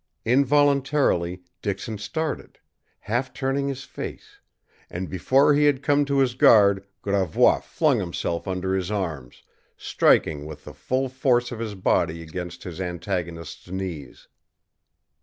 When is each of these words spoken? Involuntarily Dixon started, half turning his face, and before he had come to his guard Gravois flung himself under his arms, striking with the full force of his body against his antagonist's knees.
Involuntarily 0.25 1.43
Dixon 1.61 1.99
started, 1.99 2.57
half 3.01 3.31
turning 3.33 3.67
his 3.67 3.83
face, 3.83 4.39
and 4.89 5.07
before 5.07 5.53
he 5.53 5.65
had 5.65 5.83
come 5.83 6.05
to 6.05 6.17
his 6.17 6.33
guard 6.33 6.83
Gravois 7.03 7.59
flung 7.59 7.99
himself 7.99 8.47
under 8.47 8.73
his 8.73 8.89
arms, 8.89 9.43
striking 9.77 10.47
with 10.47 10.63
the 10.65 10.73
full 10.73 11.07
force 11.07 11.51
of 11.51 11.59
his 11.59 11.75
body 11.75 12.23
against 12.23 12.63
his 12.63 12.81
antagonist's 12.81 13.67
knees. 13.69 14.27